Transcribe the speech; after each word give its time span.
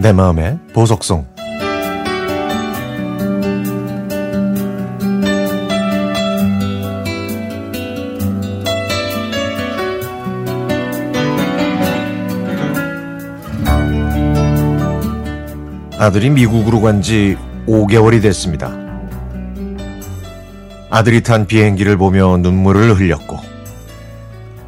내 0.00 0.12
마음의 0.14 0.58
보석송 0.72 1.26
아들이 15.98 16.30
미국으로 16.30 16.80
간 16.80 17.02
지 17.02 17.36
5개월이 17.66 18.22
됐습니다. 18.22 18.72
아들이 20.88 21.22
탄 21.22 21.46
비행기를 21.46 21.96
보며 21.98 22.36
눈물을 22.38 22.98
흘렸고 22.98 23.38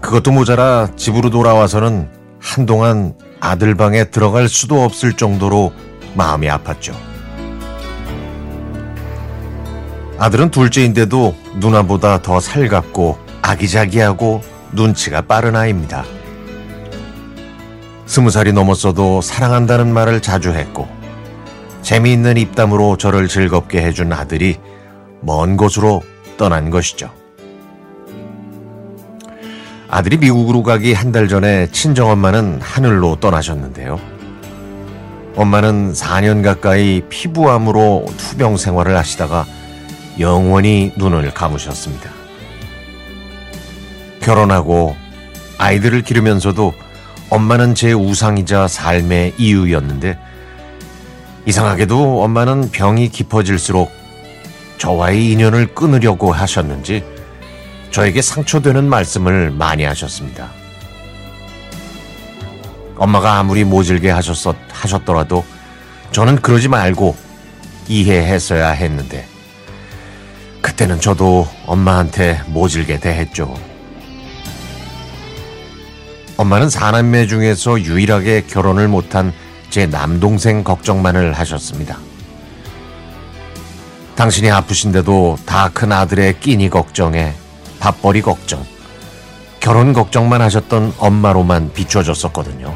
그것도 0.00 0.32
모자라 0.32 0.88
집으로 0.96 1.30
돌아와서는 1.30 2.08
한동안 2.40 3.14
아들 3.38 3.74
방에 3.74 4.04
들어갈 4.04 4.48
수도 4.48 4.82
없을 4.82 5.12
정도로 5.12 5.72
마음이 6.14 6.48
아팠죠. 6.48 6.94
아들은 10.18 10.50
둘째인데도 10.50 11.34
누나보다 11.56 12.20
더 12.20 12.40
살갑고 12.40 13.18
아기자기하고 13.42 14.42
눈치가 14.72 15.22
빠른 15.22 15.56
아이입니다. 15.56 16.04
스무 18.06 18.30
살이 18.30 18.52
넘었어도 18.52 19.20
사랑한다는 19.22 19.92
말을 19.92 20.20
자주 20.20 20.50
했고 20.50 20.88
재미있는 21.82 22.36
입담으로 22.36 22.96
저를 22.96 23.28
즐겁게 23.28 23.82
해준 23.82 24.12
아들이 24.12 24.58
먼 25.20 25.56
곳으로 25.56 26.02
떠난 26.36 26.70
것이죠. 26.70 27.19
아들이 29.90 30.16
미국으로 30.18 30.62
가기 30.62 30.92
한 30.92 31.10
달 31.10 31.26
전에 31.26 31.66
친정엄마는 31.72 32.60
하늘로 32.62 33.16
떠나셨는데요. 33.16 33.98
엄마는 35.34 35.92
4년 35.92 36.44
가까이 36.44 37.02
피부암으로 37.08 38.06
투병 38.16 38.56
생활을 38.56 38.96
하시다가 38.96 39.44
영원히 40.20 40.92
눈을 40.96 41.32
감으셨습니다. 41.34 42.08
결혼하고 44.20 44.94
아이들을 45.58 46.02
기르면서도 46.02 46.72
엄마는 47.30 47.74
제 47.74 47.92
우상이자 47.92 48.68
삶의 48.68 49.34
이유였는데 49.38 50.16
이상하게도 51.46 52.22
엄마는 52.22 52.70
병이 52.70 53.08
깊어질수록 53.08 53.90
저와의 54.78 55.32
인연을 55.32 55.74
끊으려고 55.74 56.32
하셨는지 56.32 57.02
저에게 57.90 58.22
상처되는 58.22 58.88
말씀을 58.88 59.50
많이 59.50 59.84
하셨습니다. 59.84 60.50
엄마가 62.96 63.38
아무리 63.38 63.64
모질게 63.64 64.10
하셨었, 64.10 64.56
하셨더라도 64.70 65.44
저는 66.12 66.36
그러지 66.36 66.68
말고 66.68 67.16
이해했어야 67.88 68.70
했는데 68.70 69.26
그때는 70.60 71.00
저도 71.00 71.48
엄마한테 71.66 72.42
모질게 72.46 73.00
대했죠. 73.00 73.54
엄마는 76.36 76.70
사남매 76.70 77.26
중에서 77.26 77.80
유일하게 77.80 78.42
결혼을 78.46 78.88
못한 78.88 79.32
제 79.70 79.86
남동생 79.86 80.62
걱정만을 80.64 81.32
하셨습니다. 81.34 81.98
당신이 84.16 84.50
아프신데도 84.50 85.38
다 85.46 85.70
큰 85.72 85.92
아들의 85.92 86.40
끼니 86.40 86.68
걱정에 86.68 87.34
밥벌이 87.80 88.22
걱정, 88.22 88.64
결혼 89.58 89.92
걱정만 89.92 90.40
하셨던 90.42 90.94
엄마로만 90.98 91.72
비춰졌었거든요. 91.72 92.74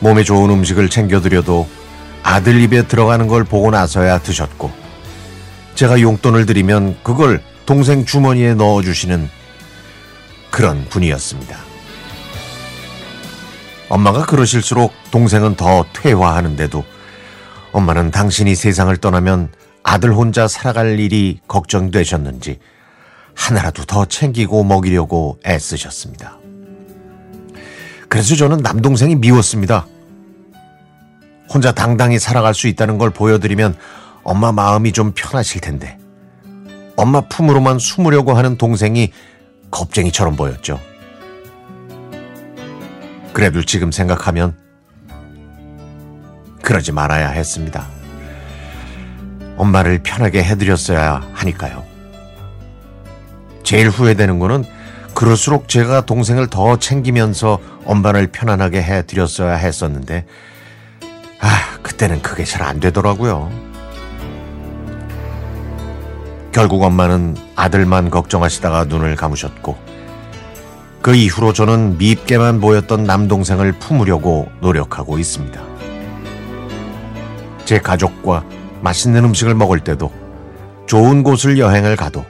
몸에 0.00 0.24
좋은 0.24 0.50
음식을 0.50 0.88
챙겨드려도 0.88 1.68
아들 2.22 2.60
입에 2.60 2.86
들어가는 2.86 3.28
걸 3.28 3.44
보고 3.44 3.70
나서야 3.70 4.18
드셨고, 4.18 4.72
제가 5.74 6.00
용돈을 6.00 6.46
드리면 6.46 6.96
그걸 7.02 7.42
동생 7.66 8.04
주머니에 8.04 8.54
넣어주시는 8.54 9.30
그런 10.50 10.84
분이었습니다. 10.88 11.56
엄마가 13.88 14.24
그러실수록 14.24 14.92
동생은 15.10 15.56
더 15.56 15.84
퇴화하는데도 15.92 16.84
엄마는 17.72 18.10
당신이 18.10 18.54
세상을 18.54 18.96
떠나면 18.98 19.50
아들 19.82 20.12
혼자 20.12 20.46
살아갈 20.48 20.98
일이 20.98 21.40
걱정되셨는지 21.48 22.58
하나라도 23.34 23.84
더 23.84 24.04
챙기고 24.04 24.64
먹이려고 24.64 25.38
애쓰셨습니다. 25.46 26.38
그래서 28.08 28.34
저는 28.34 28.58
남동생이 28.58 29.16
미웠습니다. 29.16 29.86
혼자 31.48 31.72
당당히 31.72 32.18
살아갈 32.18 32.54
수 32.54 32.68
있다는 32.68 32.98
걸 32.98 33.10
보여드리면 33.10 33.76
엄마 34.22 34.52
마음이 34.52 34.92
좀 34.92 35.12
편하실 35.14 35.60
텐데 35.60 35.98
엄마 36.96 37.22
품으로만 37.22 37.78
숨으려고 37.78 38.34
하는 38.34 38.58
동생이 38.58 39.12
겁쟁이처럼 39.70 40.36
보였죠. 40.36 40.78
그래도 43.32 43.64
지금 43.64 43.90
생각하면 43.90 44.56
그러지 46.62 46.92
말아야 46.92 47.30
했습니다. 47.30 47.99
엄마를 49.60 50.00
편하게 50.02 50.42
해드렸어야 50.42 51.22
하니까요. 51.34 51.84
제일 53.62 53.90
후회되는 53.90 54.38
거는 54.38 54.64
그럴수록 55.14 55.68
제가 55.68 56.06
동생을 56.06 56.46
더 56.46 56.78
챙기면서 56.78 57.58
엄마를 57.84 58.28
편안하게 58.28 58.82
해드렸어야 58.82 59.54
했었는데, 59.56 60.24
아, 61.40 61.78
그때는 61.82 62.22
그게 62.22 62.44
잘 62.44 62.62
안 62.62 62.80
되더라고요. 62.80 63.50
결국 66.52 66.82
엄마는 66.82 67.36
아들만 67.54 68.08
걱정하시다가 68.08 68.84
눈을 68.84 69.14
감으셨고, 69.14 69.76
그 71.02 71.14
이후로 71.14 71.52
저는 71.52 71.98
밉게만 71.98 72.60
보였던 72.60 73.04
남동생을 73.04 73.72
품으려고 73.72 74.50
노력하고 74.60 75.18
있습니다. 75.18 75.60
제 77.66 77.78
가족과 77.78 78.44
맛있는 78.82 79.24
음식을 79.24 79.54
먹을 79.54 79.80
때도 79.80 80.10
좋은 80.86 81.22
곳을 81.22 81.58
여행을 81.58 81.96
가도 81.96 82.24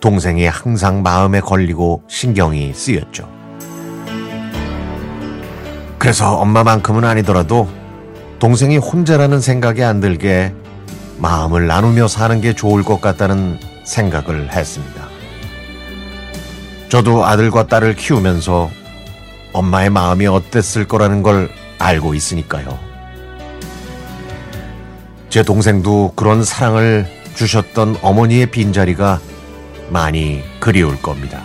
동생이 0.00 0.46
항상 0.46 1.02
마음에 1.02 1.40
걸리고 1.40 2.02
신경이 2.08 2.72
쓰였죠. 2.72 3.28
그래서 5.98 6.36
엄마만큼은 6.36 7.04
아니더라도 7.04 7.68
동생이 8.38 8.76
혼자라는 8.76 9.40
생각이 9.40 9.82
안 9.82 10.00
들게 10.00 10.54
마음을 11.18 11.66
나누며 11.66 12.06
사는 12.06 12.40
게 12.40 12.54
좋을 12.54 12.84
것 12.84 13.00
같다는 13.00 13.58
생각을 13.84 14.52
했습니다. 14.52 15.08
저도 16.88 17.26
아들과 17.26 17.66
딸을 17.66 17.96
키우면서 17.96 18.70
엄마의 19.52 19.90
마음이 19.90 20.26
어땠을 20.26 20.86
거라는 20.86 21.22
걸 21.22 21.50
알고 21.78 22.14
있으니까요. 22.14 22.87
제 25.30 25.42
동생도 25.42 26.12
그런 26.16 26.42
사랑을 26.42 27.06
주셨던 27.34 27.98
어머니의 28.00 28.46
빈자리가 28.46 29.20
많이 29.90 30.42
그리울 30.58 31.00
겁니다. 31.00 31.42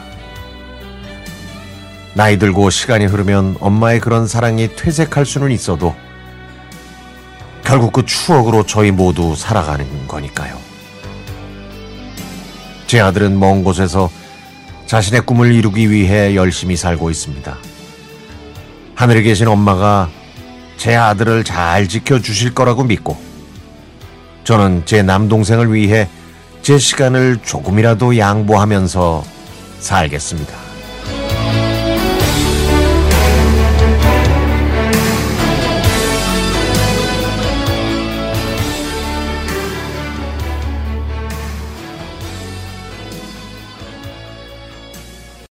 나이 2.14 2.38
들고 2.38 2.70
시간이 2.70 3.06
흐르면 3.06 3.58
엄마의 3.60 4.00
그런 4.00 4.28
사랑이 4.28 4.76
퇴색할 4.76 5.26
수는 5.26 5.52
있어도 5.52 5.96
결국 7.64 7.92
그 7.92 8.06
추억으로 8.06 8.66
저희 8.66 8.92
모두 8.92 9.36
살아가는 9.36 9.86
거니까요. 10.08 10.58
제 12.88 13.02
아들은 13.02 13.40
먼 13.40 13.64
곳에서 13.64 14.10
자신의 14.86 15.22
꿈을 15.22 15.54
이루기 15.54 15.90
위해 15.90 16.36
열심히 16.36 16.76
살고 16.76 17.10
있습니다. 17.10 17.58
하늘에 18.96 19.24
계신 19.24 19.48
엄마가 19.48 20.10
제 20.78 20.96
아들을 20.96 21.44
잘 21.44 21.88
지켜주실 21.88 22.54
거라고 22.54 22.84
믿고 22.84 23.33
저는 24.44 24.84
제 24.86 25.02
남동생을 25.04 25.74
위해 25.74 26.08
제 26.62 26.78
시간을 26.78 27.40
조금이라도 27.44 28.18
양보하면서 28.18 29.24
살겠습니다. 29.80 30.63